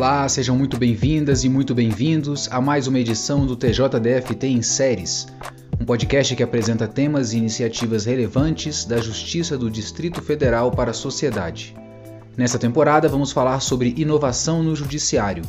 Olá, 0.00 0.26
sejam 0.30 0.56
muito 0.56 0.78
bem-vindas 0.78 1.44
e 1.44 1.48
muito 1.50 1.74
bem-vindos 1.74 2.48
a 2.50 2.58
mais 2.58 2.86
uma 2.86 2.98
edição 2.98 3.44
do 3.44 3.54
TJDFT 3.54 4.46
em 4.46 4.62
Séries, 4.62 5.26
um 5.78 5.84
podcast 5.84 6.34
que 6.34 6.42
apresenta 6.42 6.88
temas 6.88 7.34
e 7.34 7.36
iniciativas 7.36 8.06
relevantes 8.06 8.86
da 8.86 8.98
Justiça 8.98 9.58
do 9.58 9.70
Distrito 9.70 10.22
Federal 10.22 10.70
para 10.70 10.92
a 10.92 10.94
sociedade. 10.94 11.76
Nessa 12.34 12.58
temporada, 12.58 13.10
vamos 13.10 13.30
falar 13.30 13.60
sobre 13.60 13.94
inovação 13.94 14.62
no 14.62 14.74
Judiciário. 14.74 15.44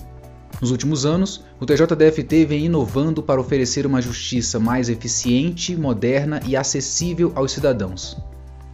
Nos 0.60 0.70
últimos 0.70 1.06
anos, 1.06 1.46
o 1.58 1.66
TJDFT 1.66 2.44
vem 2.44 2.66
inovando 2.66 3.24
para 3.24 3.40
oferecer 3.40 3.86
uma 3.86 4.02
justiça 4.02 4.60
mais 4.60 4.90
eficiente, 4.90 5.78
moderna 5.78 6.42
e 6.46 6.58
acessível 6.58 7.32
aos 7.36 7.54
cidadãos. 7.54 8.18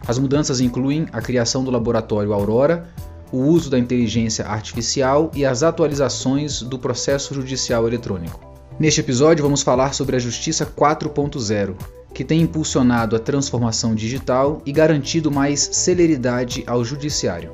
As 0.08 0.18
mudanças 0.18 0.60
incluem 0.60 1.06
a 1.12 1.20
criação 1.22 1.62
do 1.62 1.70
Laboratório 1.70 2.32
Aurora, 2.32 2.88
o 3.32 3.38
uso 3.38 3.70
da 3.70 3.78
inteligência 3.78 4.46
artificial 4.46 5.30
e 5.34 5.44
as 5.44 5.62
atualizações 5.62 6.62
do 6.62 6.78
processo 6.78 7.34
judicial 7.34 7.86
eletrônico. 7.86 8.40
Neste 8.78 9.00
episódio, 9.00 9.42
vamos 9.42 9.62
falar 9.62 9.92
sobre 9.92 10.16
a 10.16 10.18
Justiça 10.18 10.64
4.0, 10.64 11.74
que 12.14 12.24
tem 12.24 12.40
impulsionado 12.40 13.16
a 13.16 13.18
transformação 13.18 13.94
digital 13.94 14.62
e 14.64 14.72
garantido 14.72 15.30
mais 15.30 15.68
celeridade 15.72 16.62
ao 16.66 16.84
Judiciário. 16.84 17.52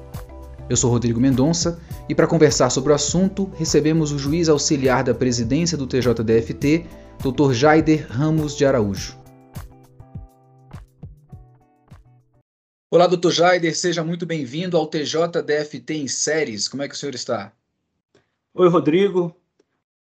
Eu 0.68 0.76
sou 0.76 0.90
Rodrigo 0.90 1.20
Mendonça 1.20 1.78
e, 2.08 2.14
para 2.14 2.26
conversar 2.26 2.70
sobre 2.70 2.92
o 2.92 2.94
assunto, 2.94 3.50
recebemos 3.56 4.12
o 4.12 4.18
juiz 4.18 4.48
auxiliar 4.48 5.02
da 5.04 5.14
presidência 5.14 5.76
do 5.76 5.86
TJDFT, 5.86 6.86
Dr. 7.22 7.52
Jaider 7.52 8.06
Ramos 8.08 8.56
de 8.56 8.64
Araújo. 8.64 9.23
Olá, 12.94 13.08
doutor 13.08 13.32
Jaider, 13.32 13.76
seja 13.76 14.04
muito 14.04 14.24
bem-vindo 14.24 14.76
ao 14.76 14.86
TJDFT 14.86 15.94
em 15.94 16.06
séries. 16.06 16.68
Como 16.68 16.80
é 16.80 16.86
que 16.86 16.94
o 16.94 16.96
senhor 16.96 17.12
está? 17.12 17.52
Oi, 18.54 18.68
Rodrigo. 18.68 19.34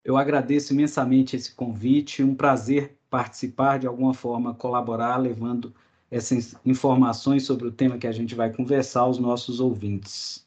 Eu 0.04 0.16
agradeço 0.16 0.72
imensamente 0.72 1.36
esse 1.36 1.52
convite. 1.52 2.20
Um 2.20 2.34
prazer 2.34 2.96
participar, 3.08 3.78
de 3.78 3.86
alguma 3.86 4.12
forma, 4.12 4.54
colaborar, 4.54 5.18
levando 5.18 5.72
essas 6.10 6.56
informações 6.66 7.44
sobre 7.44 7.68
o 7.68 7.70
tema 7.70 7.96
que 7.96 8.08
a 8.08 8.12
gente 8.12 8.34
vai 8.34 8.52
conversar 8.52 9.02
aos 9.02 9.18
nossos 9.20 9.60
ouvintes. 9.60 10.44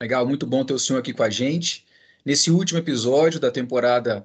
Legal, 0.00 0.24
muito 0.24 0.46
bom 0.46 0.64
ter 0.64 0.74
o 0.74 0.78
senhor 0.78 1.00
aqui 1.00 1.12
com 1.12 1.24
a 1.24 1.30
gente. 1.30 1.84
Nesse 2.24 2.52
último 2.52 2.78
episódio 2.78 3.40
da 3.40 3.50
temporada 3.50 4.24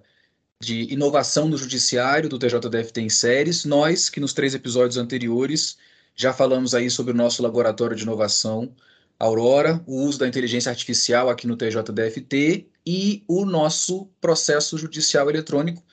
de 0.61 0.93
inovação 0.93 1.49
no 1.49 1.57
judiciário 1.57 2.29
do 2.29 2.37
TJDFT 2.37 3.01
em 3.01 3.09
séries, 3.09 3.65
nós, 3.65 4.11
que 4.11 4.19
nos 4.19 4.31
três 4.31 4.53
episódios 4.53 4.97
anteriores 4.97 5.75
já 6.15 6.31
falamos 6.33 6.73
aí 6.73 6.89
sobre 6.89 7.11
o 7.11 7.15
nosso 7.15 7.43
laboratório 7.43 7.95
de 7.95 8.03
inovação 8.03 8.73
Aurora, 9.19 9.83
o 9.85 10.03
uso 10.03 10.19
da 10.19 10.27
inteligência 10.27 10.69
artificial 10.69 11.29
aqui 11.29 11.45
no 11.45 11.57
TJDFT 11.57 12.67
e 12.85 13.23
o 13.27 13.45
nosso 13.45 14.07
processo 14.21 14.77
judicial 14.77 15.29
eletrônico. 15.29 15.83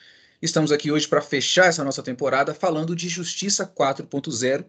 Estamos 0.41 0.71
aqui 0.71 0.91
hoje 0.91 1.07
para 1.07 1.21
fechar 1.21 1.67
essa 1.67 1.83
nossa 1.83 2.03
temporada 2.03 2.53
falando 2.53 2.95
de 2.95 3.07
Justiça 3.09 3.65
4.0. 3.65 4.65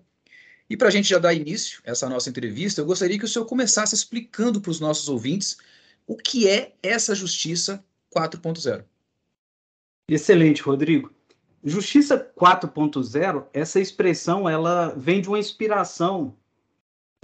E 0.70 0.76
para 0.76 0.88
a 0.88 0.90
gente 0.90 1.08
já 1.08 1.18
dar 1.18 1.34
início 1.34 1.80
a 1.86 1.90
essa 1.90 2.08
nossa 2.08 2.30
entrevista, 2.30 2.80
eu 2.80 2.86
gostaria 2.86 3.18
que 3.18 3.24
o 3.24 3.28
senhor 3.28 3.44
começasse 3.44 3.94
explicando 3.94 4.60
para 4.60 4.70
os 4.70 4.80
nossos 4.80 5.08
ouvintes 5.08 5.56
o 6.06 6.16
que 6.16 6.48
é 6.48 6.74
essa 6.82 7.14
Justiça 7.14 7.84
4.0. 8.14 8.84
Excelente, 10.08 10.62
Rodrigo. 10.62 11.13
Justiça 11.66 12.30
4.0, 12.38 13.46
essa 13.50 13.80
expressão 13.80 14.46
ela 14.46 14.88
vem 14.98 15.22
de 15.22 15.28
uma 15.28 15.38
inspiração, 15.38 16.36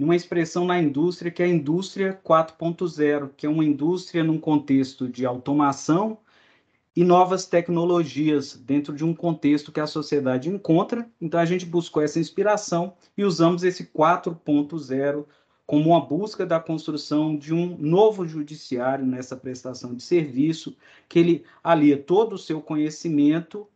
uma 0.01 0.15
expressão 0.15 0.65
na 0.65 0.81
indústria 0.81 1.29
que 1.29 1.43
é 1.43 1.45
a 1.45 1.49
indústria 1.49 2.19
4.0, 2.25 3.29
que 3.37 3.45
é 3.45 3.49
uma 3.49 3.63
indústria 3.63 4.23
num 4.23 4.39
contexto 4.39 5.07
de 5.07 5.27
automação 5.27 6.17
e 6.95 7.03
novas 7.03 7.45
tecnologias 7.45 8.55
dentro 8.55 8.95
de 8.95 9.05
um 9.05 9.13
contexto 9.13 9.71
que 9.71 9.79
a 9.79 9.85
sociedade 9.85 10.49
encontra. 10.49 11.07
Então 11.21 11.39
a 11.39 11.45
gente 11.45 11.63
buscou 11.63 12.01
essa 12.01 12.19
inspiração 12.19 12.95
e 13.15 13.23
usamos 13.23 13.63
esse 13.63 13.91
4.0 13.95 15.23
como 15.67 15.91
uma 15.91 16.01
busca 16.01 16.47
da 16.47 16.59
construção 16.59 17.37
de 17.37 17.53
um 17.53 17.77
novo 17.77 18.27
judiciário 18.27 19.05
nessa 19.05 19.37
prestação 19.37 19.93
de 19.93 20.01
serviço, 20.01 20.75
que 21.07 21.19
ele 21.19 21.45
alia 21.63 21.95
todo 21.95 22.33
o 22.33 22.39
seu 22.39 22.59
conhecimento 22.59 23.67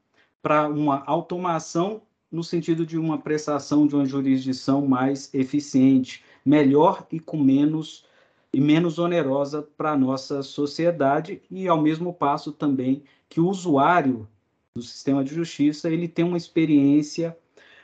para 0.46 0.70
uma 0.70 1.04
automação 1.08 2.04
no 2.32 2.44
sentido 2.44 2.86
de 2.86 3.00
uma 3.00 3.18
prestação 3.18 3.88
de 3.88 3.96
uma 3.96 4.06
jurisdição 4.06 4.86
mais 4.86 5.34
eficiente, 5.34 6.24
melhor 6.46 7.08
e 7.12 7.20
com 7.20 7.36
menos 7.36 8.06
e 8.54 8.62
menos 8.62 9.00
onerosa 9.00 9.64
para 9.76 9.94
a 9.94 9.98
nossa 9.98 10.44
sociedade 10.44 11.42
e 11.50 11.68
ao 11.68 11.82
mesmo 11.82 12.14
passo 12.14 12.52
também 12.52 13.02
que 13.28 13.42
o 13.42 13.48
usuário 13.48 14.30
do 14.76 14.84
sistema 14.84 15.24
de 15.24 15.34
justiça 15.34 15.90
ele 15.90 16.08
tem 16.08 16.24
uma 16.24 16.38
experiência 16.38 17.36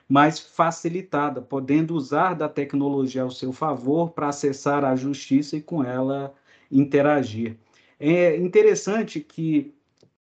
mais 0.08 0.40
facilitada, 0.40 1.42
podendo 1.42 1.96
usar 1.96 2.36
da 2.36 2.48
tecnologia 2.48 3.24
ao 3.24 3.32
seu 3.32 3.52
favor 3.52 4.12
para 4.12 4.28
acessar 4.28 4.86
a 4.86 4.96
justiça 4.96 5.58
e 5.58 5.62
com 5.64 5.84
ela 5.84 6.32
interagir. 6.72 7.58
É 8.00 8.38
interessante 8.38 9.20
que 9.20 9.74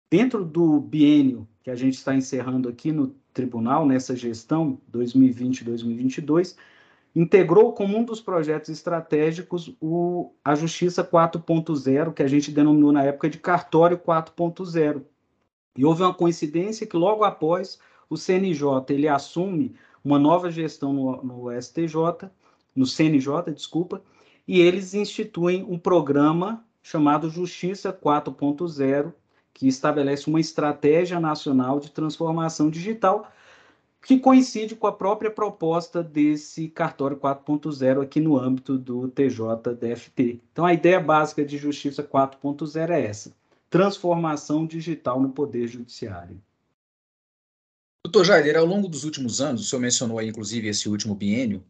dentro 0.10 0.46
do 0.46 0.80
biênio 0.80 1.46
que 1.64 1.70
a 1.70 1.76
gente 1.76 1.96
está 1.96 2.16
encerrando 2.16 2.68
aqui 2.68 2.92
no 2.92 3.16
tribunal, 3.34 3.86
nessa 3.86 4.16
gestão 4.16 4.80
2020-2022, 4.92 6.56
integrou 7.16 7.74
como 7.74 7.98
um 7.98 8.04
dos 8.04 8.22
projetos 8.22 8.70
estratégicos 8.70 9.76
o, 9.80 10.32
a 10.44 10.56
Justiça 10.56 11.04
4.0, 11.04 12.14
que 12.14 12.24
a 12.24 12.28
gente 12.28 12.52
denominou 12.52 12.92
na 12.92 13.04
época 13.04 13.30
de 13.30 13.38
Cartório 13.38 13.98
4.0. 13.98 15.04
E 15.78 15.86
houve 15.86 16.04
uma 16.04 16.14
coincidência 16.14 16.88
que 16.88 16.98
logo 16.98 17.24
após 17.24 17.80
o 18.10 18.18
CNJ 18.18 18.86
ele 18.90 19.08
assume 19.08 19.76
uma 20.04 20.18
nova 20.18 20.50
gestão 20.50 20.92
no, 20.92 21.24
no 21.24 21.62
STJ, 21.62 22.30
no 22.76 22.86
CNJ, 22.86 23.54
desculpa, 23.54 24.02
e 24.48 24.60
eles 24.60 24.94
instituem 24.94 25.64
um 25.64 25.78
programa 25.78 26.66
chamado 26.82 27.30
Justiça 27.30 27.94
4.0, 27.94 29.14
que 29.54 29.68
estabelece 29.68 30.30
uma 30.30 30.40
estratégia 30.40 31.20
nacional 31.20 31.80
de 31.80 31.92
transformação 31.92 32.70
digital 32.70 33.32
que 34.06 34.20
coincide 34.20 34.76
com 34.76 34.88
a 34.88 34.92
própria 34.92 35.30
proposta 35.30 36.02
desse 36.02 36.68
cartório 36.68 37.18
4.0 37.18 38.02
aqui 38.02 38.20
no 38.20 38.38
âmbito 38.38 38.78
do 38.78 39.08
TJDFT. 39.08 40.40
Então, 40.52 40.66
a 40.66 40.74
ideia 40.74 41.00
básica 41.00 41.46
de 41.46 41.58
Justiça 41.58 42.04
4.0 42.04 42.90
é 42.90 43.06
essa: 43.06 43.32
transformação 43.70 44.66
digital 44.66 45.22
no 45.22 45.30
Poder 45.30 45.68
Judiciário. 45.68 46.42
Doutor 48.04 48.26
Jair, 48.26 48.58
ao 48.58 48.66
longo 48.66 48.88
dos 48.88 49.04
últimos 49.04 49.40
anos, 49.40 49.62
o 49.62 49.64
senhor 49.64 49.82
mencionou 49.82 50.18
aí, 50.18 50.28
inclusive, 50.28 50.68
esse 50.68 50.90
último 50.90 51.14
biênio, 51.14 51.64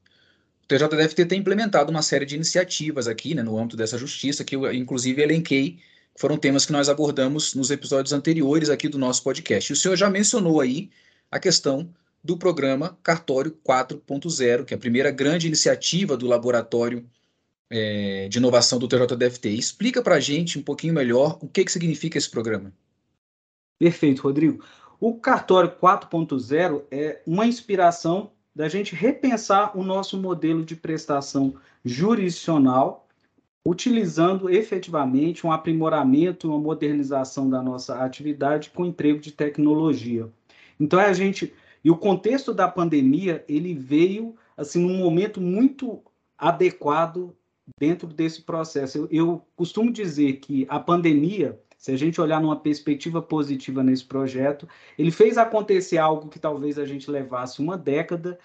o 0.63 0.67
TJDFT 0.67 1.25
tem 1.25 1.39
implementado 1.39 1.91
uma 1.91 2.01
série 2.01 2.25
de 2.25 2.35
iniciativas 2.35 3.05
aqui, 3.07 3.35
né, 3.35 3.43
no 3.43 3.57
âmbito 3.57 3.75
dessa 3.75 3.97
justiça, 3.97 4.43
que 4.43 4.55
eu, 4.55 4.73
inclusive, 4.73 5.21
elenquei 5.21 5.79
foram 6.15 6.37
temas 6.37 6.65
que 6.65 6.71
nós 6.71 6.89
abordamos 6.89 7.55
nos 7.55 7.71
episódios 7.71 8.13
anteriores 8.13 8.69
aqui 8.69 8.87
do 8.87 8.97
nosso 8.97 9.23
podcast. 9.23 9.73
O 9.73 9.75
senhor 9.75 9.95
já 9.95 10.09
mencionou 10.09 10.61
aí 10.61 10.89
a 11.29 11.39
questão 11.39 11.89
do 12.23 12.37
programa 12.37 12.97
Cartório 13.01 13.57
4.0, 13.67 14.65
que 14.65 14.73
é 14.73 14.77
a 14.77 14.79
primeira 14.79 15.11
grande 15.11 15.47
iniciativa 15.47 16.15
do 16.15 16.27
laboratório 16.27 17.05
é, 17.69 18.27
de 18.29 18.37
inovação 18.37 18.77
do 18.77 18.87
TJDFT. 18.87 19.49
Explica 19.49 20.01
para 20.01 20.15
a 20.15 20.19
gente 20.19 20.59
um 20.59 20.61
pouquinho 20.61 20.93
melhor 20.93 21.39
o 21.41 21.47
que, 21.47 21.63
que 21.63 21.71
significa 21.71 22.17
esse 22.17 22.29
programa. 22.29 22.71
Perfeito, 23.79 24.21
Rodrigo. 24.21 24.63
O 24.99 25.15
Cartório 25.15 25.71
4.0 25.71 26.83
é 26.91 27.21
uma 27.25 27.47
inspiração 27.47 28.31
da 28.53 28.67
gente 28.67 28.93
repensar 28.93 29.75
o 29.75 29.83
nosso 29.83 30.21
modelo 30.21 30.63
de 30.63 30.75
prestação 30.75 31.55
jurisdicional 31.83 33.07
utilizando 33.65 34.49
efetivamente 34.49 35.45
um 35.45 35.51
aprimoramento, 35.51 36.49
uma 36.49 36.59
modernização 36.59 37.49
da 37.49 37.61
nossa 37.61 38.03
atividade 38.03 38.71
com 38.71 38.85
emprego 38.85 39.19
de 39.19 39.31
tecnologia. 39.31 40.27
Então 40.79 40.99
a 40.99 41.13
gente 41.13 41.53
e 41.83 41.89
o 41.89 41.97
contexto 41.97 42.53
da 42.53 42.67
pandemia 42.67 43.43
ele 43.47 43.73
veio 43.73 44.35
assim 44.55 44.81
num 44.81 44.97
momento 44.97 45.39
muito 45.39 46.01
adequado 46.37 47.35
dentro 47.79 48.07
desse 48.07 48.41
processo. 48.41 48.97
Eu, 48.97 49.07
eu 49.11 49.47
costumo 49.55 49.91
dizer 49.91 50.33
que 50.33 50.65
a 50.69 50.79
pandemia, 50.79 51.59
se 51.77 51.91
a 51.91 51.97
gente 51.97 52.19
olhar 52.19 52.41
numa 52.41 52.59
perspectiva 52.59 53.21
positiva 53.21 53.83
nesse 53.83 54.05
projeto, 54.05 54.67
ele 54.97 55.11
fez 55.11 55.37
acontecer 55.37 55.97
algo 55.97 56.29
que 56.29 56.39
talvez 56.39 56.77
a 56.77 56.85
gente 56.85 57.09
levasse 57.09 57.59
uma 57.59 57.77
década 57.77 58.37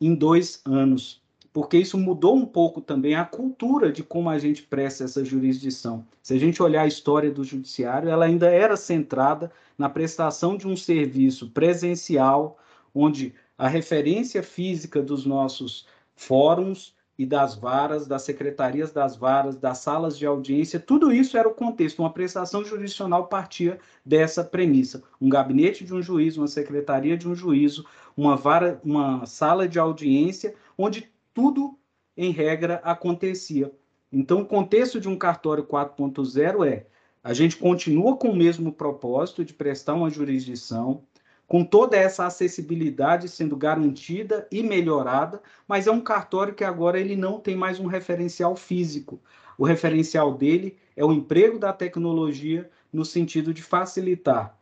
em 0.00 0.14
dois 0.14 0.60
anos 0.64 1.23
porque 1.54 1.78
isso 1.78 1.96
mudou 1.96 2.34
um 2.34 2.44
pouco 2.44 2.80
também 2.80 3.14
a 3.14 3.24
cultura 3.24 3.92
de 3.92 4.02
como 4.02 4.28
a 4.28 4.36
gente 4.38 4.64
presta 4.64 5.04
essa 5.04 5.24
jurisdição. 5.24 6.04
Se 6.20 6.34
a 6.34 6.38
gente 6.38 6.60
olhar 6.60 6.82
a 6.82 6.88
história 6.88 7.30
do 7.30 7.44
judiciário, 7.44 8.08
ela 8.08 8.24
ainda 8.24 8.50
era 8.50 8.76
centrada 8.76 9.52
na 9.78 9.88
prestação 9.88 10.56
de 10.56 10.66
um 10.66 10.76
serviço 10.76 11.48
presencial, 11.50 12.58
onde 12.92 13.32
a 13.56 13.68
referência 13.68 14.42
física 14.42 15.00
dos 15.00 15.24
nossos 15.24 15.86
fóruns 16.16 16.92
e 17.16 17.24
das 17.24 17.54
varas, 17.54 18.08
das 18.08 18.22
secretarias 18.22 18.90
das 18.90 19.14
varas, 19.14 19.56
das 19.56 19.78
salas 19.78 20.18
de 20.18 20.26
audiência, 20.26 20.80
tudo 20.80 21.12
isso 21.12 21.38
era 21.38 21.48
o 21.48 21.54
contexto. 21.54 22.00
Uma 22.00 22.12
prestação 22.12 22.64
jurisdicional 22.64 23.28
partia 23.28 23.78
dessa 24.04 24.42
premissa. 24.42 25.04
Um 25.20 25.28
gabinete 25.28 25.84
de 25.84 25.94
um 25.94 26.02
juiz, 26.02 26.36
uma 26.36 26.48
secretaria 26.48 27.16
de 27.16 27.28
um 27.28 27.34
juízo, 27.36 27.86
uma 28.16 28.34
vara, 28.34 28.80
uma 28.84 29.24
sala 29.24 29.68
de 29.68 29.78
audiência, 29.78 30.56
onde 30.76 31.13
tudo, 31.34 31.78
em 32.16 32.30
regra, 32.30 32.76
acontecia. 32.84 33.70
Então, 34.10 34.40
o 34.40 34.46
contexto 34.46 35.00
de 35.00 35.08
um 35.08 35.18
cartório 35.18 35.64
4.0 35.64 36.66
é 36.66 36.86
a 37.22 37.32
gente 37.32 37.56
continua 37.56 38.16
com 38.16 38.28
o 38.28 38.36
mesmo 38.36 38.72
propósito 38.72 39.44
de 39.44 39.52
prestar 39.52 39.94
uma 39.94 40.10
jurisdição, 40.10 41.02
com 41.46 41.64
toda 41.64 41.96
essa 41.96 42.26
acessibilidade 42.26 43.28
sendo 43.28 43.56
garantida 43.56 44.46
e 44.50 44.62
melhorada, 44.62 45.42
mas 45.66 45.86
é 45.86 45.90
um 45.90 46.00
cartório 46.00 46.54
que 46.54 46.64
agora 46.64 47.00
ele 47.00 47.16
não 47.16 47.40
tem 47.40 47.56
mais 47.56 47.80
um 47.80 47.86
referencial 47.86 48.54
físico. 48.56 49.20
O 49.58 49.64
referencial 49.64 50.34
dele 50.34 50.76
é 50.96 51.04
o 51.04 51.12
emprego 51.12 51.58
da 51.58 51.72
tecnologia 51.72 52.70
no 52.92 53.04
sentido 53.04 53.52
de 53.52 53.62
facilitar 53.62 54.58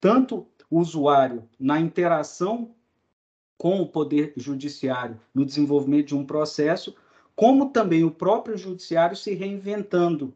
tanto 0.00 0.46
o 0.70 0.78
usuário 0.78 1.48
na 1.58 1.80
interação 1.80 2.75
com 3.56 3.80
o 3.80 3.86
poder 3.86 4.32
judiciário 4.36 5.20
no 5.34 5.44
desenvolvimento 5.44 6.08
de 6.08 6.14
um 6.14 6.24
processo, 6.24 6.94
como 7.34 7.70
também 7.70 8.04
o 8.04 8.10
próprio 8.10 8.56
judiciário 8.56 9.16
se 9.16 9.34
reinventando 9.34 10.34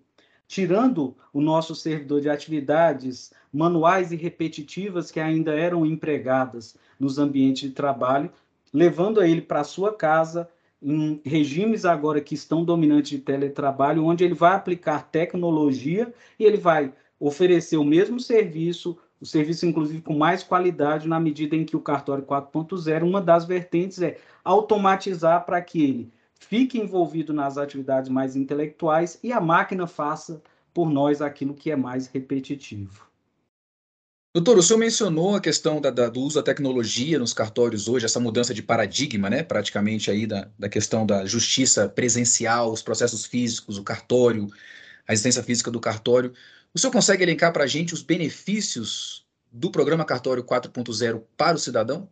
tirando 0.50 1.14
o 1.32 1.40
nosso 1.40 1.76
servidor 1.76 2.20
de 2.20 2.28
atividades 2.28 3.32
manuais 3.52 4.10
e 4.10 4.16
repetitivas 4.16 5.08
que 5.08 5.20
ainda 5.20 5.54
eram 5.54 5.86
empregadas 5.86 6.74
nos 6.98 7.20
ambientes 7.20 7.68
de 7.68 7.70
trabalho, 7.70 8.32
levando 8.74 9.22
ele 9.22 9.40
para 9.40 9.62
sua 9.62 9.94
casa 9.94 10.48
em 10.82 11.20
regimes 11.24 11.84
agora 11.84 12.20
que 12.20 12.34
estão 12.34 12.64
dominantes 12.64 13.10
de 13.10 13.18
teletrabalho, 13.18 14.04
onde 14.04 14.24
ele 14.24 14.34
vai 14.34 14.56
aplicar 14.56 15.08
tecnologia 15.08 16.12
e 16.36 16.44
ele 16.44 16.56
vai 16.56 16.92
oferecer 17.20 17.76
o 17.76 17.84
mesmo 17.84 18.18
serviço, 18.18 18.98
o 19.20 19.26
serviço 19.26 19.66
inclusive 19.66 20.00
com 20.00 20.16
mais 20.16 20.42
qualidade, 20.42 21.06
na 21.06 21.20
medida 21.20 21.54
em 21.54 21.64
que 21.64 21.76
o 21.76 21.80
cartório 21.80 22.24
4.0, 22.24 23.02
uma 23.02 23.20
das 23.20 23.44
vertentes 23.44 24.00
é 24.00 24.18
automatizar 24.42 25.44
para 25.44 25.60
que 25.60 25.82
ele 25.82 26.12
fique 26.34 26.78
envolvido 26.78 27.32
nas 27.32 27.58
atividades 27.58 28.08
mais 28.08 28.34
intelectuais 28.34 29.18
e 29.22 29.32
a 29.32 29.40
máquina 29.40 29.86
faça 29.86 30.42
por 30.72 30.90
nós 30.90 31.20
aquilo 31.20 31.54
que 31.54 31.70
é 31.70 31.76
mais 31.76 32.06
repetitivo. 32.06 33.10
Doutor, 34.32 34.58
o 34.58 34.62
senhor 34.62 34.78
mencionou 34.78 35.34
a 35.34 35.40
questão 35.40 35.80
da, 35.80 35.90
da, 35.90 36.08
do 36.08 36.20
uso 36.20 36.36
da 36.36 36.42
tecnologia 36.42 37.18
nos 37.18 37.32
cartórios 37.32 37.88
hoje, 37.88 38.06
essa 38.06 38.20
mudança 38.20 38.54
de 38.54 38.62
paradigma, 38.62 39.28
né, 39.28 39.42
praticamente 39.42 40.08
aí 40.08 40.24
da, 40.24 40.48
da 40.56 40.68
questão 40.68 41.04
da 41.04 41.26
justiça 41.26 41.88
presencial, 41.88 42.72
os 42.72 42.80
processos 42.80 43.26
físicos, 43.26 43.76
o 43.76 43.82
cartório, 43.82 44.46
a 45.06 45.12
existência 45.12 45.42
física 45.42 45.68
do 45.68 45.80
cartório. 45.80 46.32
O 46.74 46.78
senhor 46.78 46.92
consegue 46.92 47.22
elencar 47.22 47.52
para 47.52 47.64
a 47.64 47.66
gente 47.66 47.94
os 47.94 48.02
benefícios 48.02 49.26
do 49.50 49.70
programa 49.70 50.04
Cartório 50.04 50.44
4.0 50.44 51.22
para 51.36 51.56
o 51.56 51.58
cidadão? 51.58 52.08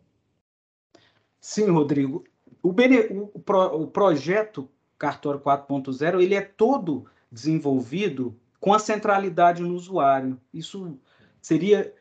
Sim, 1.39 1.69
Rodrigo 1.69 2.25
o, 2.61 2.71
bene, 2.71 2.99
o, 3.33 3.39
pro, 3.39 3.81
o 3.81 3.87
projeto 3.87 4.69
Cartório 4.97 5.39
4.0 5.39 6.21
ele 6.21 6.35
é 6.35 6.41
todo 6.41 7.05
desenvolvido 7.31 8.35
com 8.59 8.73
a 8.73 8.79
centralidade 8.79 9.61
no 9.61 9.73
usuário. 9.73 10.39
Isso 10.53 10.97
seria 11.41 11.93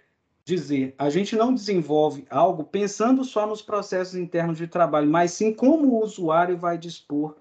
dizer, 0.45 0.95
a 0.99 1.11
gente 1.11 1.37
não 1.37 1.55
desenvolve 1.55 2.27
algo 2.31 2.65
pensando 2.65 3.23
só 3.23 3.47
nos 3.47 3.63
processos 3.63 4.15
internos 4.15 4.57
de 4.57 4.67
trabalho, 4.67 5.09
mas 5.09 5.33
sim 5.33 5.53
como 5.53 5.89
o 5.89 6.03
usuário 6.03 6.57
vai 6.57 6.79
dispor 6.79 7.37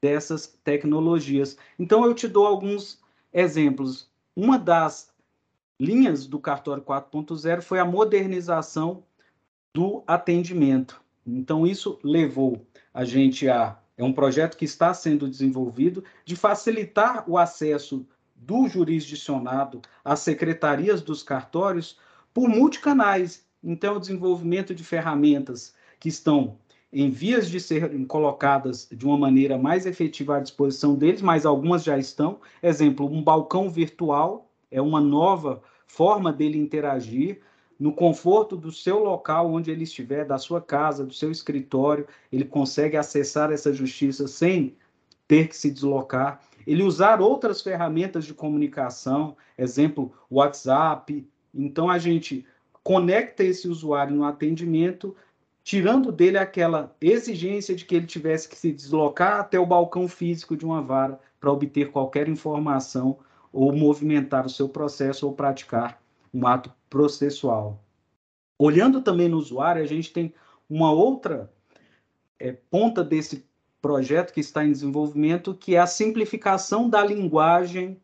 dessas 0.00 0.46
tecnologias. 0.64 1.56
Então 1.78 2.06
eu 2.06 2.14
te 2.14 2.26
dou 2.26 2.46
alguns 2.46 3.00
exemplos. 3.32 4.10
Uma 4.34 4.58
das 4.58 5.12
linhas 5.78 6.26
do 6.26 6.38
cartório 6.38 6.82
4.0 6.82 7.60
foi 7.60 7.78
a 7.78 7.84
modernização 7.84 9.04
do 9.74 10.02
atendimento. 10.06 11.00
Então, 11.26 11.66
isso 11.66 11.98
levou 12.02 12.66
a 12.92 13.04
gente 13.04 13.48
a. 13.48 13.78
É 13.96 14.02
um 14.02 14.12
projeto 14.12 14.56
que 14.56 14.64
está 14.64 14.94
sendo 14.94 15.28
desenvolvido 15.28 16.02
de 16.24 16.34
facilitar 16.34 17.28
o 17.28 17.36
acesso 17.36 18.06
do 18.34 18.66
jurisdicionado 18.66 19.82
às 20.04 20.20
secretarias 20.20 21.02
dos 21.02 21.22
cartórios 21.22 21.98
por 22.32 22.48
multicanais. 22.48 23.46
Então, 23.62 23.96
o 23.96 24.00
desenvolvimento 24.00 24.74
de 24.74 24.82
ferramentas 24.82 25.74
que 26.00 26.08
estão 26.08 26.58
em 26.92 27.08
vias 27.08 27.48
de 27.48 27.58
serem 27.58 28.04
colocadas 28.04 28.88
de 28.90 29.06
uma 29.06 29.16
maneira 29.16 29.56
mais 29.56 29.86
efetiva 29.86 30.36
à 30.36 30.40
disposição 30.40 30.94
deles, 30.94 31.22
mas 31.22 31.46
algumas 31.46 31.82
já 31.82 31.96
estão. 31.98 32.38
Exemplo, 32.62 33.06
um 33.06 33.22
balcão 33.22 33.70
virtual 33.70 34.50
é 34.70 34.80
uma 34.80 35.00
nova 35.00 35.62
forma 35.86 36.32
dele 36.32 36.58
interagir 36.58 37.40
no 37.82 37.92
conforto 37.92 38.56
do 38.56 38.70
seu 38.70 39.02
local 39.02 39.52
onde 39.52 39.68
ele 39.68 39.82
estiver, 39.82 40.24
da 40.24 40.38
sua 40.38 40.60
casa, 40.60 41.04
do 41.04 41.12
seu 41.12 41.32
escritório, 41.32 42.06
ele 42.30 42.44
consegue 42.44 42.96
acessar 42.96 43.50
essa 43.50 43.72
justiça 43.72 44.28
sem 44.28 44.76
ter 45.26 45.48
que 45.48 45.56
se 45.56 45.68
deslocar. 45.68 46.40
Ele 46.64 46.84
usar 46.84 47.20
outras 47.20 47.60
ferramentas 47.60 48.24
de 48.24 48.34
comunicação, 48.34 49.36
exemplo, 49.58 50.12
WhatsApp. 50.30 51.26
Então 51.52 51.90
a 51.90 51.98
gente 51.98 52.46
conecta 52.84 53.42
esse 53.42 53.66
usuário 53.66 54.14
no 54.14 54.24
atendimento, 54.24 55.16
tirando 55.62 56.10
dele 56.10 56.38
aquela 56.38 56.94
exigência 57.00 57.74
de 57.74 57.84
que 57.84 57.94
ele 57.94 58.06
tivesse 58.06 58.48
que 58.48 58.56
se 58.56 58.72
deslocar 58.72 59.40
até 59.40 59.58
o 59.58 59.66
balcão 59.66 60.08
físico 60.08 60.56
de 60.56 60.64
uma 60.64 60.82
vara 60.82 61.20
para 61.38 61.52
obter 61.52 61.90
qualquer 61.90 62.28
informação 62.28 63.18
ou 63.52 63.72
movimentar 63.72 64.46
o 64.46 64.50
seu 64.50 64.68
processo 64.68 65.26
ou 65.26 65.34
praticar 65.34 66.00
um 66.32 66.46
ato 66.46 66.72
processual. 66.88 67.82
Olhando 68.58 69.02
também 69.02 69.28
no 69.28 69.36
usuário, 69.36 69.82
a 69.82 69.86
gente 69.86 70.12
tem 70.12 70.32
uma 70.68 70.90
outra 70.90 71.52
é, 72.38 72.52
ponta 72.52 73.04
desse 73.04 73.44
projeto 73.80 74.32
que 74.32 74.40
está 74.40 74.64
em 74.64 74.72
desenvolvimento, 74.72 75.54
que 75.54 75.74
é 75.74 75.78
a 75.78 75.86
simplificação 75.86 76.88
da 76.88 77.04
linguagem 77.04 78.00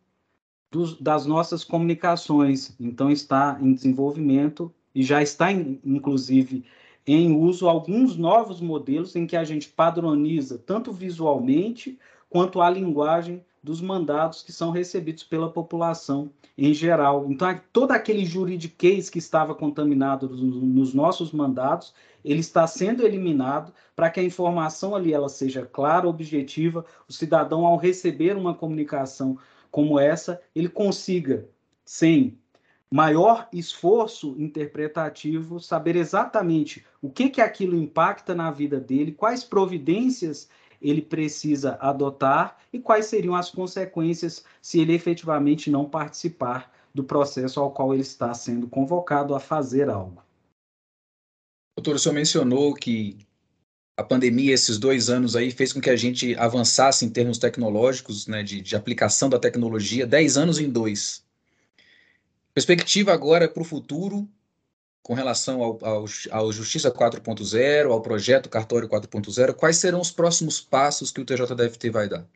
dos, 0.70 1.00
das 1.00 1.24
nossas 1.24 1.64
comunicações. 1.64 2.74
Então, 2.78 3.10
está 3.10 3.58
em 3.60 3.72
desenvolvimento 3.72 4.74
e 4.94 5.02
já 5.02 5.22
está, 5.22 5.50
inclusive, 5.52 6.64
em 7.06 7.34
uso 7.34 7.68
alguns 7.68 8.16
novos 8.16 8.60
modelos 8.60 9.16
em 9.16 9.26
que 9.26 9.36
a 9.36 9.44
gente 9.44 9.68
padroniza 9.68 10.58
tanto 10.58 10.92
visualmente 10.92 11.98
quanto 12.28 12.60
a 12.60 12.68
linguagem 12.68 13.42
dos 13.62 13.80
mandados 13.80 14.42
que 14.42 14.52
são 14.52 14.70
recebidos 14.70 15.24
pela 15.24 15.50
população 15.50 16.30
em 16.56 16.72
geral. 16.72 17.26
Então, 17.28 17.60
todo 17.72 17.92
aquele 17.92 18.24
juridiquês 18.24 19.10
que 19.10 19.18
estava 19.18 19.54
contaminado 19.54 20.28
nos 20.28 20.94
nossos 20.94 21.32
mandados, 21.32 21.92
ele 22.24 22.40
está 22.40 22.66
sendo 22.66 23.04
eliminado 23.04 23.72
para 23.94 24.10
que 24.10 24.20
a 24.20 24.24
informação 24.24 24.94
ali 24.94 25.12
ela 25.12 25.28
seja 25.28 25.64
clara, 25.64 26.08
objetiva, 26.08 26.84
o 27.08 27.12
cidadão 27.12 27.66
ao 27.66 27.76
receber 27.76 28.36
uma 28.36 28.54
comunicação 28.54 29.38
como 29.70 29.98
essa, 29.98 30.40
ele 30.54 30.68
consiga, 30.68 31.48
sem 31.84 32.38
maior 32.90 33.48
esforço 33.52 34.34
interpretativo, 34.38 35.60
saber 35.60 35.96
exatamente 35.96 36.84
o 37.02 37.10
que 37.10 37.28
que 37.28 37.40
aquilo 37.40 37.76
impacta 37.76 38.34
na 38.34 38.50
vida 38.50 38.80
dele, 38.80 39.12
quais 39.12 39.44
providências 39.44 40.48
ele 40.80 41.02
precisa 41.02 41.76
adotar 41.80 42.56
e 42.72 42.78
quais 42.78 43.06
seriam 43.06 43.34
as 43.34 43.50
consequências 43.50 44.44
se 44.62 44.80
ele 44.80 44.94
efetivamente 44.94 45.70
não 45.70 45.88
participar 45.88 46.72
do 46.94 47.04
processo 47.04 47.60
ao 47.60 47.70
qual 47.70 47.92
ele 47.92 48.02
está 48.02 48.32
sendo 48.32 48.66
convocado 48.66 49.34
a 49.34 49.40
fazer 49.40 49.90
algo. 49.90 50.22
Doutor, 51.76 51.96
o 51.96 51.98
senhor 51.98 52.14
mencionou 52.14 52.74
que 52.74 53.18
a 53.96 54.02
pandemia, 54.02 54.54
esses 54.54 54.78
dois 54.78 55.10
anos 55.10 55.36
aí, 55.36 55.50
fez 55.50 55.72
com 55.72 55.80
que 55.80 55.90
a 55.90 55.96
gente 55.96 56.34
avançasse 56.36 57.04
em 57.04 57.10
termos 57.10 57.38
tecnológicos, 57.38 58.26
né, 58.26 58.42
de, 58.42 58.60
de 58.60 58.76
aplicação 58.76 59.28
da 59.28 59.38
tecnologia, 59.38 60.06
dez 60.06 60.36
anos 60.36 60.58
em 60.58 60.70
dois. 60.70 61.24
Perspectiva 62.58 63.12
agora 63.12 63.48
para 63.48 63.62
o 63.62 63.64
futuro, 63.64 64.28
com 65.00 65.14
relação 65.14 65.62
ao, 65.62 65.78
ao, 65.80 66.04
ao 66.32 66.52
Justiça 66.52 66.90
4.0, 66.90 67.88
ao 67.88 68.00
projeto 68.00 68.48
Cartório 68.48 68.88
4.0, 68.88 69.54
quais 69.54 69.76
serão 69.76 70.00
os 70.00 70.10
próximos 70.10 70.60
passos 70.60 71.12
que 71.12 71.20
o 71.20 71.24
TJDFT 71.24 71.88
vai 71.88 72.08
dar? 72.08 72.26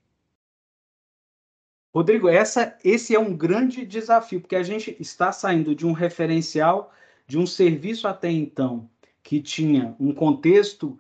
Rodrigo, 1.93 2.29
essa, 2.29 2.79
esse 2.85 3.17
é 3.17 3.19
um 3.19 3.37
grande 3.37 3.85
desafio, 3.85 4.41
porque 4.41 4.55
a 4.55 4.63
gente 4.63 4.97
está 5.01 5.33
saindo 5.33 5.75
de 5.75 5.85
um 5.85 5.91
referencial, 5.91 6.95
de 7.27 7.37
um 7.37 7.45
serviço 7.45 8.07
até 8.07 8.31
então, 8.31 8.89
que 9.25 9.41
tinha 9.43 9.97
um 9.99 10.15
contexto 10.15 10.97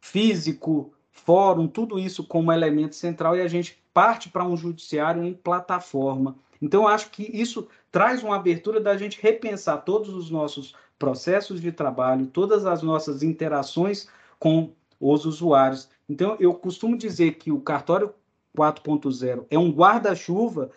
físico, 0.00 0.92
fórum, 1.12 1.68
tudo 1.68 1.96
isso 1.96 2.24
como 2.24 2.50
elemento 2.50 2.96
central, 2.96 3.36
e 3.36 3.40
a 3.40 3.46
gente 3.46 3.80
parte 3.92 4.28
para 4.28 4.44
um 4.44 4.56
judiciário 4.56 5.22
em 5.22 5.32
plataforma. 5.32 6.36
Então, 6.60 6.88
acho 6.88 7.10
que 7.10 7.22
isso 7.22 7.68
traz 7.94 8.24
uma 8.24 8.34
abertura 8.34 8.80
da 8.80 8.96
gente 8.96 9.22
repensar 9.22 9.84
todos 9.84 10.12
os 10.12 10.28
nossos 10.28 10.74
processos 10.98 11.60
de 11.60 11.70
trabalho, 11.70 12.26
todas 12.26 12.66
as 12.66 12.82
nossas 12.82 13.22
interações 13.22 14.08
com 14.36 14.72
os 14.98 15.24
usuários. 15.24 15.88
Então, 16.08 16.36
eu 16.40 16.52
costumo 16.54 16.98
dizer 16.98 17.34
que 17.34 17.52
o 17.52 17.60
cartório 17.60 18.12
4.0 18.58 19.46
é 19.48 19.56
um 19.56 19.70
guarda-chuva, 19.70 20.72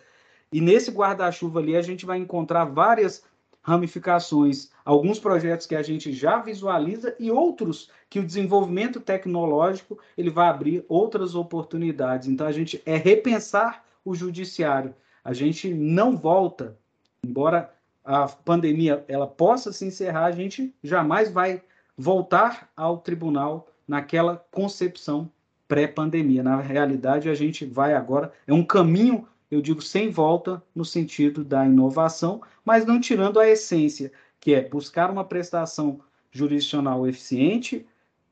e 0.52 0.60
nesse 0.60 0.92
guarda-chuva 0.92 1.58
ali 1.58 1.74
a 1.74 1.82
gente 1.82 2.06
vai 2.06 2.18
encontrar 2.18 2.66
várias 2.66 3.24
ramificações, 3.62 4.70
alguns 4.84 5.18
projetos 5.18 5.66
que 5.66 5.74
a 5.74 5.82
gente 5.82 6.12
já 6.12 6.38
visualiza 6.38 7.16
e 7.18 7.32
outros 7.32 7.90
que 8.08 8.20
o 8.20 8.24
desenvolvimento 8.24 9.00
tecnológico 9.00 9.98
ele 10.16 10.30
vai 10.30 10.46
abrir 10.46 10.84
outras 10.88 11.34
oportunidades. 11.34 12.28
Então 12.28 12.46
a 12.46 12.52
gente 12.52 12.80
é 12.86 12.96
repensar 12.96 13.84
o 14.04 14.14
judiciário. 14.14 14.94
A 15.24 15.32
gente 15.32 15.74
não 15.74 16.16
volta, 16.16 16.78
embora 17.24 17.72
a 18.04 18.26
pandemia 18.26 19.04
ela 19.08 19.26
possa 19.26 19.72
se 19.72 19.84
encerrar, 19.84 20.26
a 20.26 20.32
gente 20.32 20.74
jamais 20.82 21.30
vai 21.30 21.62
voltar 21.96 22.70
ao 22.76 22.98
tribunal 22.98 23.68
naquela 23.86 24.36
concepção 24.50 25.30
pré-pandemia. 25.66 26.42
Na 26.42 26.60
realidade, 26.60 27.28
a 27.28 27.34
gente 27.34 27.66
vai 27.66 27.94
agora, 27.94 28.32
é 28.46 28.52
um 28.52 28.64
caminho, 28.64 29.28
eu 29.50 29.60
digo, 29.60 29.82
sem 29.82 30.10
volta 30.10 30.62
no 30.74 30.84
sentido 30.84 31.44
da 31.44 31.66
inovação, 31.66 32.40
mas 32.64 32.86
não 32.86 33.00
tirando 33.00 33.38
a 33.38 33.48
essência, 33.48 34.10
que 34.40 34.54
é 34.54 34.66
buscar 34.66 35.10
uma 35.10 35.24
prestação 35.24 36.00
jurisdicional 36.30 37.06
eficiente, 37.06 37.86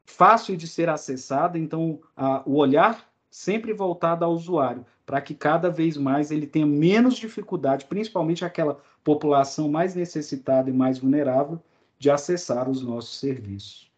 fácil 0.05 0.57
de 0.57 0.69
ser 0.69 0.89
acessada, 0.89 1.59
então 1.59 2.01
a, 2.17 2.43
o 2.47 2.57
olhar 2.57 3.07
sempre 3.31 3.73
voltado 3.73 4.25
ao 4.25 4.33
usuário, 4.33 4.87
para 5.07 5.21
que 5.21 5.35
cada 5.35 5.71
vez 5.71 5.97
mais 5.97 6.33
ele 6.33 6.47
tenha 6.47 6.67
menos 6.67 7.17
dificuldade, 7.17 7.85
principalmente 7.85 8.45
aquela 8.45 8.83
população 9.05 9.69
mais 9.69 9.95
necessitada 9.95 10.69
e 10.69 10.73
mais 10.73 10.99
vulnerável, 10.99 11.63
de 11.97 12.11
acessar 12.11 12.69
os 12.69 12.83
nossos 12.83 13.21
serviços. 13.21 13.89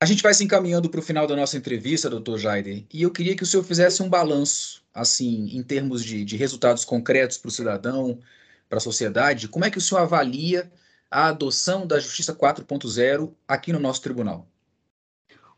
A 0.00 0.06
gente 0.06 0.22
vai 0.22 0.32
se 0.32 0.44
encaminhando 0.44 0.88
para 0.88 1.00
o 1.00 1.02
final 1.02 1.26
da 1.26 1.34
nossa 1.34 1.56
entrevista, 1.56 2.08
doutor 2.08 2.38
Jaider, 2.38 2.84
e 2.94 3.02
eu 3.02 3.10
queria 3.10 3.34
que 3.34 3.42
o 3.42 3.46
senhor 3.46 3.64
fizesse 3.64 4.00
um 4.00 4.08
balanço, 4.08 4.84
assim, 4.94 5.48
em 5.56 5.62
termos 5.62 6.04
de, 6.04 6.24
de 6.24 6.36
resultados 6.36 6.84
concretos 6.84 7.36
para 7.36 7.48
o 7.48 7.50
cidadão, 7.50 8.20
para 8.68 8.78
a 8.78 8.80
sociedade. 8.80 9.48
Como 9.48 9.64
é 9.64 9.70
que 9.70 9.78
o 9.78 9.80
senhor 9.80 10.00
avalia 10.00 10.70
a 11.10 11.26
adoção 11.26 11.84
da 11.84 11.98
Justiça 11.98 12.32
4.0 12.32 13.32
aqui 13.46 13.72
no 13.72 13.80
nosso 13.80 14.00
tribunal? 14.00 14.46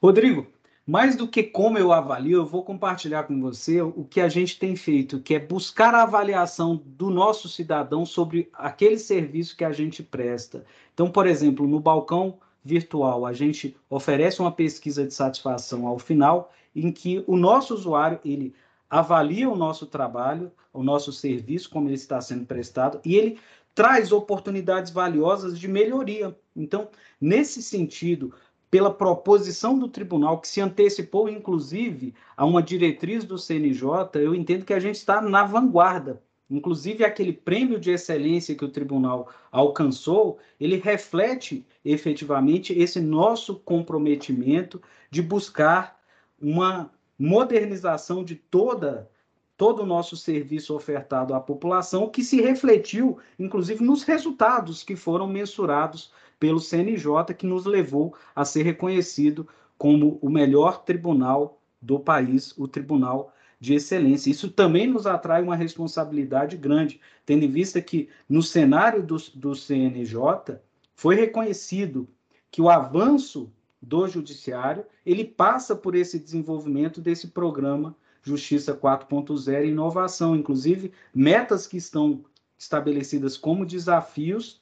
Rodrigo, 0.00 0.50
mais 0.90 1.14
do 1.14 1.28
que 1.28 1.44
como 1.44 1.78
eu 1.78 1.92
avalio, 1.92 2.38
eu 2.38 2.44
vou 2.44 2.64
compartilhar 2.64 3.23
com 3.23 3.40
você 3.40 3.80
o 3.80 4.04
que 4.11 4.20
a 4.20 4.28
gente 4.28 4.59
tem 4.59 4.75
feito, 4.75 5.20
que 5.20 5.37
é 5.37 5.38
buscar 5.38 5.94
a 5.94 6.02
avaliação 6.02 6.82
do 6.85 7.11
nosso 7.11 7.49
cidadão 7.49 8.04
sobre 8.04 8.50
aquele 8.52 8.99
serviço 8.99 9.56
que 9.56 9.64
a 9.64 9.70
gente 9.70 10.02
presta. 10.02 10.64
Então, 10.92 11.09
por 11.09 11.28
exemplo, 11.28 11.64
no 11.64 11.78
balcão 11.78 12.40
virtual, 12.64 13.25
a 13.25 13.32
gente 13.32 13.76
oferece 13.88 14.40
uma 14.40 14.50
pesquisa 14.50 15.06
de 15.06 15.14
satisfação 15.14 15.87
ao 15.87 15.97
final, 15.97 16.52
em 16.75 16.90
que 16.90 17.23
o 17.25 17.37
nosso 17.37 17.73
usuário 17.73 18.18
ele 18.25 18.52
avalia 18.90 19.49
o 19.49 19.54
nosso 19.54 19.87
trabalho, 19.87 20.50
o 20.73 20.82
nosso 20.82 21.12
serviço, 21.12 21.70
como 21.70 21.87
ele 21.87 21.94
está 21.94 22.20
sendo 22.20 22.47
prestado, 22.47 23.00
e 23.04 23.14
ele 23.14 23.38
traz 23.76 24.11
oportunidades 24.11 24.90
valiosas 24.90 25.56
de 25.56 25.68
melhoria. 25.68 26.37
Então, 26.56 26.88
nesse 27.20 27.62
sentido, 27.62 28.35
pela 28.71 28.93
proposição 28.93 29.79
do 29.79 29.89
tribunal, 29.89 30.41
que 30.41 30.47
se 30.47 30.61
antecipou, 30.61 31.29
inclusive, 31.29 32.15
a 32.37 32.47
uma 32.47 32.62
diretriz 32.62 33.25
do 33.25 33.37
CNJ, 33.37 34.11
eu 34.15 34.35
entendo 34.35 34.65
que 34.65 34.73
a 34.73 34.79
gente 34.79 34.95
está 34.95 35.21
na 35.21 35.45
vanguarda. 35.45 36.23
Inclusive, 36.49 37.05
aquele 37.05 37.33
prêmio 37.33 37.79
de 37.79 37.91
excelência 37.91 38.55
que 38.55 38.65
o 38.65 38.71
tribunal 38.71 39.29
alcançou, 39.50 40.39
ele 40.59 40.77
reflete 40.77 41.65
efetivamente 41.85 42.73
esse 42.73 43.00
nosso 43.00 43.57
comprometimento 43.57 44.81
de 45.11 45.23
buscar 45.23 45.99
uma 46.41 46.91
modernização 47.19 48.25
de 48.25 48.35
toda 48.35 49.09
todo 49.57 49.83
o 49.83 49.87
nosso 49.87 50.17
serviço 50.17 50.75
ofertado 50.75 51.35
à 51.35 51.39
população, 51.39 52.09
que 52.09 52.25
se 52.25 52.41
refletiu, 52.41 53.19
inclusive, 53.39 53.85
nos 53.85 54.05
resultados 54.05 54.83
que 54.83 54.97
foram 54.97 55.27
mensurados 55.27 56.11
pelo 56.40 56.59
CNJ, 56.59 57.35
que 57.37 57.47
nos 57.47 57.66
levou 57.66 58.16
a 58.35 58.44
ser 58.44 58.62
reconhecido 58.62 59.47
como 59.78 60.18
o 60.20 60.28
melhor 60.28 60.82
tribunal 60.85 61.61
do 61.80 62.00
país, 62.00 62.56
o 62.59 62.66
Tribunal 62.66 63.32
de 63.61 63.75
Excelência. 63.75 64.30
Isso 64.30 64.50
também 64.50 64.87
nos 64.87 65.06
atrai 65.06 65.42
uma 65.42 65.54
responsabilidade 65.54 66.56
grande, 66.56 67.00
tendo 67.25 67.44
em 67.44 67.50
vista 67.50 67.80
que 67.80 68.09
no 68.28 68.42
cenário 68.42 69.02
do, 69.02 69.16
do 69.35 69.54
CNJ 69.54 70.59
foi 70.94 71.14
reconhecido 71.14 72.09
que 72.50 72.61
o 72.61 72.68
avanço 72.68 73.52
do 73.80 74.09
judiciário 74.09 74.85
ele 75.04 75.25
passa 75.25 75.76
por 75.76 75.94
esse 75.94 76.18
desenvolvimento 76.18 77.00
desse 77.00 77.28
programa 77.28 77.94
Justiça 78.23 78.75
4.0 78.75 79.64
e 79.64 79.68
inovação, 79.68 80.37
inclusive 80.37 80.92
metas 81.14 81.66
que 81.66 81.78
estão 81.78 82.23
estabelecidas 82.59 83.38
como 83.38 83.64
desafios, 83.64 84.61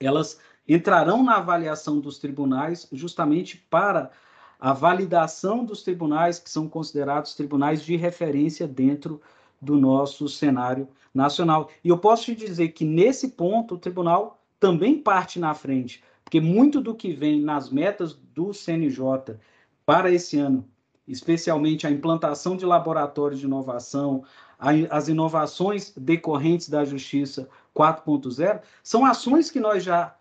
elas 0.00 0.40
entrarão 0.68 1.22
na 1.22 1.36
avaliação 1.36 2.00
dos 2.00 2.18
tribunais 2.18 2.88
justamente 2.92 3.56
para 3.70 4.10
a 4.58 4.72
validação 4.72 5.64
dos 5.64 5.82
tribunais 5.82 6.38
que 6.38 6.48
são 6.48 6.68
considerados 6.68 7.34
tribunais 7.34 7.82
de 7.82 7.96
referência 7.96 8.66
dentro 8.66 9.20
do 9.60 9.76
nosso 9.76 10.28
cenário 10.28 10.88
nacional. 11.12 11.68
E 11.82 11.88
eu 11.88 11.98
posso 11.98 12.26
te 12.26 12.34
dizer 12.34 12.68
que 12.68 12.84
nesse 12.84 13.30
ponto 13.30 13.74
o 13.74 13.78
tribunal 13.78 14.40
também 14.60 14.98
parte 14.98 15.40
na 15.40 15.52
frente, 15.52 16.02
porque 16.24 16.40
muito 16.40 16.80
do 16.80 16.94
que 16.94 17.12
vem 17.12 17.40
nas 17.42 17.70
metas 17.70 18.14
do 18.14 18.54
CNJ 18.54 19.36
para 19.84 20.10
esse 20.10 20.38
ano, 20.38 20.64
especialmente 21.06 21.86
a 21.86 21.90
implantação 21.90 22.56
de 22.56 22.64
laboratórios 22.64 23.40
de 23.40 23.46
inovação, 23.46 24.24
as 24.58 25.08
inovações 25.08 25.92
decorrentes 25.96 26.68
da 26.68 26.84
Justiça 26.84 27.48
4.0, 27.76 28.60
são 28.82 29.04
ações 29.04 29.50
que 29.50 29.58
nós 29.58 29.82
já 29.82 30.14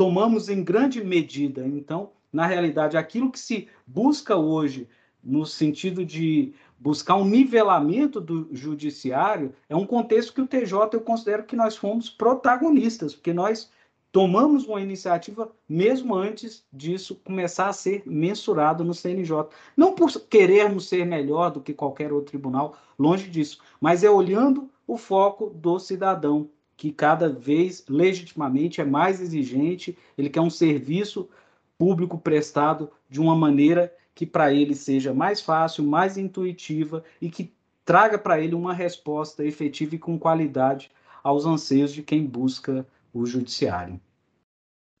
tomamos 0.00 0.48
em 0.48 0.64
grande 0.64 1.04
medida. 1.04 1.66
Então, 1.66 2.12
na 2.32 2.46
realidade, 2.46 2.96
aquilo 2.96 3.30
que 3.30 3.38
se 3.38 3.68
busca 3.86 4.34
hoje, 4.34 4.88
no 5.22 5.44
sentido 5.44 6.06
de 6.06 6.54
buscar 6.78 7.16
um 7.16 7.24
nivelamento 7.26 8.18
do 8.18 8.48
judiciário, 8.50 9.52
é 9.68 9.76
um 9.76 9.84
contexto 9.84 10.32
que 10.32 10.40
o 10.40 10.46
TJ 10.46 10.94
eu 10.94 11.02
considero 11.02 11.44
que 11.44 11.54
nós 11.54 11.76
fomos 11.76 12.08
protagonistas, 12.08 13.14
porque 13.14 13.34
nós 13.34 13.70
tomamos 14.10 14.66
uma 14.66 14.80
iniciativa 14.80 15.52
mesmo 15.68 16.14
antes 16.14 16.64
disso 16.72 17.14
começar 17.22 17.68
a 17.68 17.74
ser 17.74 18.02
mensurado 18.06 18.82
no 18.82 18.94
CNJ. 18.94 19.48
Não 19.76 19.94
por 19.94 20.10
querermos 20.30 20.88
ser 20.88 21.04
melhor 21.04 21.50
do 21.50 21.60
que 21.60 21.74
qualquer 21.74 22.10
outro 22.10 22.30
tribunal, 22.30 22.74
longe 22.98 23.28
disso, 23.28 23.58
mas 23.78 24.02
é 24.02 24.08
olhando 24.08 24.70
o 24.86 24.96
foco 24.96 25.50
do 25.50 25.78
cidadão, 25.78 26.48
que 26.80 26.90
cada 26.90 27.28
vez 27.28 27.84
legitimamente 27.90 28.80
é 28.80 28.84
mais 28.86 29.20
exigente, 29.20 29.98
ele 30.16 30.30
quer 30.30 30.40
um 30.40 30.48
serviço 30.48 31.28
público 31.76 32.16
prestado 32.16 32.90
de 33.06 33.20
uma 33.20 33.36
maneira 33.36 33.94
que 34.14 34.24
para 34.24 34.50
ele 34.50 34.74
seja 34.74 35.12
mais 35.12 35.42
fácil, 35.42 35.84
mais 35.84 36.16
intuitiva 36.16 37.04
e 37.20 37.28
que 37.28 37.52
traga 37.84 38.18
para 38.18 38.40
ele 38.40 38.54
uma 38.54 38.72
resposta 38.72 39.44
efetiva 39.44 39.94
e 39.94 39.98
com 39.98 40.18
qualidade 40.18 40.90
aos 41.22 41.44
anseios 41.44 41.92
de 41.92 42.02
quem 42.02 42.24
busca 42.24 42.86
o 43.12 43.26
judiciário. 43.26 44.00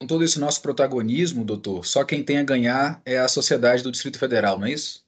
Com 0.02 0.06
todo 0.06 0.22
esse 0.22 0.38
nosso 0.38 0.60
protagonismo, 0.60 1.46
doutor, 1.46 1.86
só 1.86 2.04
quem 2.04 2.22
tem 2.22 2.36
a 2.36 2.44
ganhar 2.44 3.00
é 3.06 3.18
a 3.18 3.26
sociedade 3.26 3.82
do 3.82 3.90
Distrito 3.90 4.18
Federal, 4.18 4.58
não 4.58 4.66
é 4.66 4.72
isso? 4.72 5.02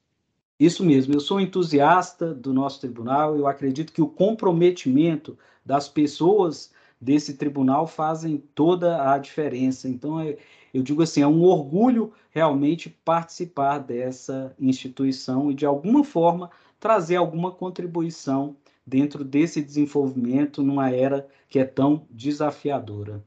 Isso 0.63 0.85
mesmo, 0.85 1.13
eu 1.13 1.19
sou 1.19 1.41
entusiasta 1.41 2.33
do 2.33 2.55
nosso 2.55 2.79
tribunal, 2.79 3.37
eu 3.37 3.49
acredito 3.49 3.93
que 3.93 4.01
o 4.01 4.07
comprometimento 4.07 5.37
das 5.67 5.89
pessoas 5.89 6.73
desse 7.01 7.35
tribunal 7.35 7.85
fazem 7.85 8.41
toda 8.55 9.13
a 9.13 9.19
diferença. 9.19 9.89
Então, 9.89 10.21
é, 10.21 10.37
eu 10.73 10.81
digo 10.81 11.03
assim, 11.03 11.21
é 11.21 11.27
um 11.27 11.43
orgulho 11.43 12.13
realmente 12.31 12.89
participar 12.89 13.79
dessa 13.79 14.55
instituição 14.57 15.51
e, 15.51 15.55
de 15.55 15.67
alguma 15.67 16.05
forma, 16.05 16.49
trazer 16.79 17.17
alguma 17.17 17.51
contribuição 17.51 18.55
dentro 18.87 19.25
desse 19.25 19.61
desenvolvimento 19.61 20.63
numa 20.63 20.93
era 20.93 21.27
que 21.49 21.59
é 21.59 21.65
tão 21.65 22.07
desafiadora. 22.09 23.21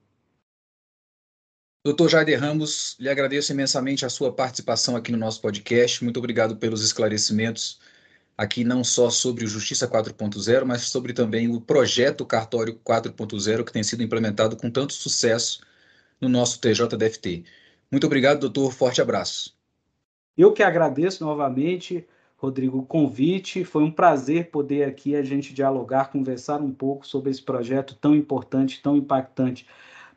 Doutor 1.85 2.09
Jaider 2.09 2.39
Ramos, 2.39 2.97
lhe 2.99 3.07
agradeço 3.07 3.51
imensamente 3.51 4.07
a 4.07 4.09
sua 4.09 4.33
participação 4.33 4.95
aqui 4.95 5.11
no 5.11 5.19
nosso 5.19 5.39
podcast. 5.39 6.03
Muito 6.03 6.17
obrigado 6.17 6.55
pelos 6.55 6.83
esclarecimentos 6.83 7.79
aqui, 8.35 8.63
não 8.63 8.83
só 8.83 9.11
sobre 9.11 9.45
o 9.45 9.47
Justiça 9.47 9.87
4.0, 9.87 10.65
mas 10.65 10.81
sobre 10.89 11.13
também 11.13 11.47
o 11.47 11.61
projeto 11.61 12.25
Cartório 12.25 12.79
4.0 12.83 13.63
que 13.63 13.71
tem 13.71 13.83
sido 13.83 14.01
implementado 14.01 14.57
com 14.57 14.67
tanto 14.71 14.93
sucesso 14.93 15.61
no 16.19 16.27
nosso 16.27 16.59
TJDFT. 16.59 17.43
Muito 17.91 18.07
obrigado, 18.07 18.39
doutor. 18.39 18.73
Forte 18.73 18.99
abraço. 18.99 19.55
Eu 20.35 20.53
que 20.53 20.63
agradeço 20.63 21.23
novamente, 21.23 22.03
Rodrigo, 22.35 22.79
o 22.79 22.85
convite. 22.87 23.63
Foi 23.63 23.83
um 23.83 23.91
prazer 23.91 24.49
poder 24.49 24.85
aqui 24.85 25.15
a 25.15 25.21
gente 25.21 25.53
dialogar, 25.53 26.09
conversar 26.09 26.63
um 26.63 26.71
pouco 26.71 27.05
sobre 27.05 27.29
esse 27.29 27.43
projeto 27.43 27.93
tão 27.93 28.15
importante, 28.15 28.81
tão 28.81 28.97
impactante 28.97 29.67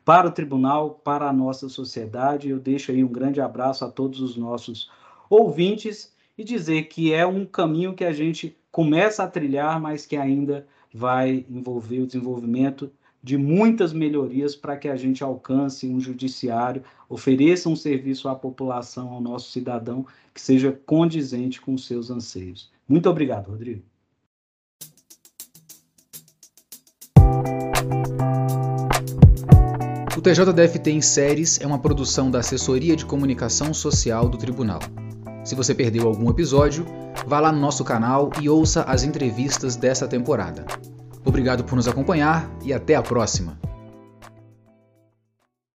para 0.03 0.27
o 0.27 0.31
tribunal, 0.31 1.01
para 1.03 1.29
a 1.29 1.33
nossa 1.33 1.69
sociedade. 1.69 2.49
Eu 2.49 2.59
deixo 2.59 2.91
aí 2.91 3.03
um 3.03 3.11
grande 3.11 3.41
abraço 3.41 3.85
a 3.85 3.91
todos 3.91 4.21
os 4.21 4.35
nossos 4.35 4.89
ouvintes 5.29 6.13
e 6.37 6.43
dizer 6.43 6.83
que 6.83 7.13
é 7.13 7.25
um 7.25 7.45
caminho 7.45 7.93
que 7.93 8.03
a 8.03 8.11
gente 8.11 8.57
começa 8.71 9.23
a 9.23 9.27
trilhar, 9.27 9.79
mas 9.79 10.05
que 10.05 10.15
ainda 10.15 10.65
vai 10.93 11.45
envolver 11.49 11.99
o 11.99 12.07
desenvolvimento 12.07 12.91
de 13.21 13.37
muitas 13.37 13.91
melhorias 13.91 14.55
para 14.55 14.77
que 14.77 14.87
a 14.87 14.95
gente 14.95 15.23
alcance 15.23 15.87
um 15.87 15.99
judiciário, 15.99 16.83
ofereça 17.09 17.67
um 17.67 17.75
serviço 17.75 18.29
à 18.29 18.35
população, 18.35 19.09
ao 19.09 19.21
nosso 19.21 19.51
cidadão, 19.51 20.05
que 20.33 20.41
seja 20.41 20.71
condizente 20.85 21.59
com 21.59 21.77
seus 21.77 22.09
anseios. 22.09 22.71
Muito 22.87 23.09
obrigado, 23.09 23.49
Rodrigo. 23.49 23.88
O 30.19 30.21
TJDFT 30.21 30.91
em 30.91 31.01
Séries 31.01 31.61
é 31.61 31.65
uma 31.65 31.79
produção 31.79 32.29
da 32.29 32.39
Assessoria 32.39 32.93
de 32.93 33.05
Comunicação 33.05 33.73
Social 33.73 34.27
do 34.27 34.37
Tribunal. 34.37 34.81
Se 35.45 35.55
você 35.55 35.73
perdeu 35.73 36.09
algum 36.09 36.29
episódio, 36.29 36.85
vá 37.25 37.39
lá 37.39 37.53
no 37.53 37.59
nosso 37.61 37.85
canal 37.85 38.29
e 38.41 38.49
ouça 38.49 38.83
as 38.83 39.03
entrevistas 39.03 39.77
dessa 39.77 40.09
temporada. 40.09 40.65
Obrigado 41.23 41.63
por 41.63 41.77
nos 41.77 41.87
acompanhar 41.87 42.51
e 42.65 42.73
até 42.73 42.95
a 42.95 43.01
próxima! 43.01 43.68